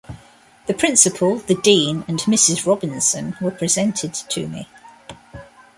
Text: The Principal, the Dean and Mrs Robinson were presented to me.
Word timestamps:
The 0.65 0.73
Principal, 0.73 1.37
the 1.37 1.53
Dean 1.53 2.03
and 2.07 2.17
Mrs 2.21 2.65
Robinson 2.65 3.35
were 3.39 3.51
presented 3.51 4.15
to 4.15 4.47
me. 4.47 4.67